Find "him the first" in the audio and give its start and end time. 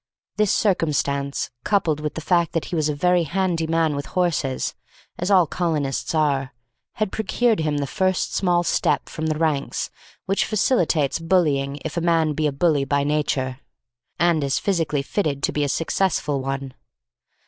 7.59-8.33